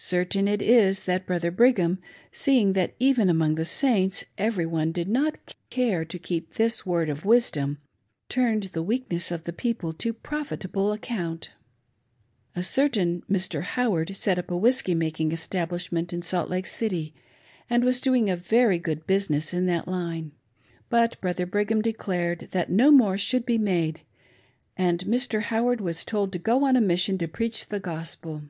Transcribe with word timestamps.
''Cer 0.10 0.24
tain 0.24 0.48
it 0.48 0.62
is 0.62 1.04
that 1.04 1.26
Brother 1.26 1.50
Brigham, 1.50 1.98
seeing 2.32 2.72
that 2.72 2.94
even 2.98 3.28
among 3.28 3.56
the 3.56 3.66
Saints 3.66 4.24
every 4.38 4.64
one 4.64 4.92
did 4.92 5.08
not 5.10 5.54
care 5.68 6.06
to 6.06 6.18
keep 6.18 6.54
this" 6.54 6.86
Word 6.86 7.10
of 7.10 7.26
Wisdom," 7.26 7.76
turned 8.30 8.62
the 8.64 8.82
weakness 8.82 9.30
of 9.30 9.44
the 9.44 9.52
people 9.52 9.92
to 9.92 10.14
profitable 10.14 10.90
account. 10.92 11.50
A 12.56 12.62
certain 12.62 13.22
Mr. 13.30 13.60
Howard 13.62 14.16
set 14.16 14.38
up 14.38 14.50
a 14.50 14.56
whiskey 14.56 14.94
making 14.94 15.32
establish 15.32 15.92
ment 15.92 16.14
in 16.14 16.22
Salt 16.22 16.48
Lake 16.48 16.66
City, 16.66 17.14
and 17.68 17.84
was 17.84 18.00
doing 18.00 18.30
a 18.30 18.36
very 18.36 18.78
good 18.78 19.06
business 19.06 19.52
in 19.52 19.66
that 19.66 19.86
line; 19.86 20.32
but 20.88 21.20
Brother 21.20 21.44
Brigham 21.44 21.82
declared 21.82 22.48
that 22.52 22.70
no 22.72 22.90
more 22.90 23.18
should 23.18 23.44
be 23.44 23.58
made, 23.58 24.00
and 24.78 25.00
Mr. 25.04 25.42
Howard 25.42 25.82
was 25.82 26.06
told 26.06 26.32
to 26.32 26.38
go 26.38 26.64
on 26.64 26.74
a 26.74 26.80
mission 26.80 27.18
to 27.18 27.28
preach 27.28 27.66
the 27.68 27.78
Gospel. 27.78 28.44